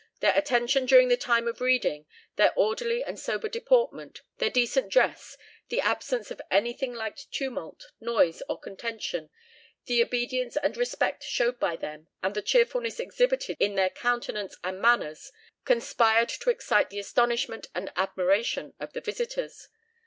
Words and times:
"Their 0.19 0.35
attention 0.35 0.87
during 0.87 1.09
the 1.09 1.15
time 1.15 1.47
of 1.47 1.61
reading, 1.61 2.07
their 2.35 2.53
orderly 2.55 3.03
and 3.03 3.19
sober 3.19 3.47
deportment, 3.47 4.23
their 4.39 4.49
decent 4.49 4.89
dress, 4.91 5.37
the 5.69 5.79
absence 5.79 6.31
of 6.31 6.41
anything 6.49 6.95
like 6.95 7.19
tumult, 7.29 7.85
noise, 7.99 8.41
or 8.49 8.59
contention, 8.59 9.29
the 9.85 10.01
obedience 10.01 10.57
and 10.57 10.75
respect 10.75 11.23
showed 11.23 11.59
by 11.59 11.75
them, 11.75 12.07
and 12.23 12.33
the 12.33 12.41
cheerfulness 12.41 12.99
exhibited 12.99 13.55
in 13.59 13.75
their 13.75 13.91
countenance 13.91 14.57
and 14.63 14.81
manners, 14.81 15.31
conspired 15.65 16.29
to 16.29 16.49
excite 16.49 16.89
the 16.89 16.97
astonishment 16.97 17.67
and 17.75 17.91
admiration 17.95 18.73
of 18.79 18.93
their 18.93 19.03
visitors. 19.03 19.67